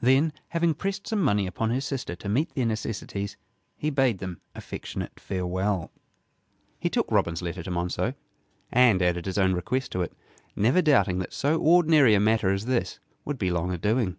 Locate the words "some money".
1.06-1.46